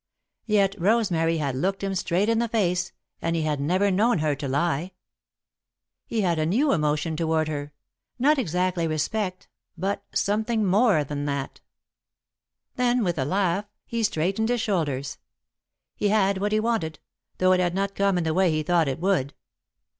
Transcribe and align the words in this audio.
Yet 0.47 0.73
Rosemary 0.81 1.37
had 1.37 1.53
looked 1.53 1.83
him 1.83 1.93
straight 1.93 2.27
in 2.27 2.39
the 2.39 2.47
face 2.47 2.91
and 3.21 3.35
he 3.35 3.43
had 3.43 3.59
never 3.59 3.91
known 3.91 4.17
her 4.17 4.35
to 4.35 4.47
lie. 4.47 4.93
He 6.07 6.21
had 6.21 6.39
a 6.39 6.45
new 6.47 6.71
emotion 6.73 7.15
toward 7.15 7.47
her; 7.47 7.71
not 8.17 8.39
exactly 8.39 8.87
respect, 8.87 9.47
but 9.77 10.03
something 10.11 10.65
more 10.65 11.03
than 11.03 11.25
that. 11.25 11.61
[Sidenote: 12.75 12.77
A 12.77 12.77
Letter 12.77 12.77
for 12.77 12.77
Edith] 12.77 12.77
Then, 12.97 13.03
with 13.03 13.17
a 13.19 13.25
laugh, 13.29 13.65
he 13.85 14.01
straightened 14.01 14.49
his 14.49 14.61
shoulders. 14.61 15.19
He 15.95 16.07
had 16.07 16.39
what 16.39 16.51
he 16.51 16.59
wanted, 16.59 16.97
though 17.37 17.51
it 17.51 17.59
had 17.59 17.75
not 17.75 17.93
come 17.93 18.17
in 18.17 18.23
the 18.23 18.33
way 18.33 18.49
he 18.49 18.63
thought 18.63 18.87
it 18.87 18.99
would. 18.99 19.35